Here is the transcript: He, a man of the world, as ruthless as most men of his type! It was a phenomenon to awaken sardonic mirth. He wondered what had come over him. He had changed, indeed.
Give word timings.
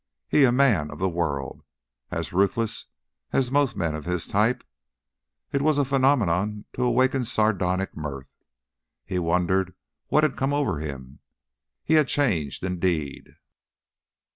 He, 0.27 0.45
a 0.45 0.51
man 0.51 0.89
of 0.89 0.97
the 0.97 1.07
world, 1.07 1.61
as 2.09 2.33
ruthless 2.33 2.87
as 3.31 3.51
most 3.51 3.75
men 3.75 3.93
of 3.93 4.05
his 4.05 4.27
type! 4.27 4.63
It 5.51 5.61
was 5.61 5.77
a 5.77 5.85
phenomenon 5.85 6.65
to 6.73 6.81
awaken 6.81 7.23
sardonic 7.23 7.95
mirth. 7.95 8.33
He 9.05 9.19
wondered 9.19 9.75
what 10.07 10.23
had 10.23 10.37
come 10.37 10.53
over 10.55 10.79
him. 10.79 11.19
He 11.83 11.93
had 11.93 12.07
changed, 12.07 12.63
indeed. 12.65 13.35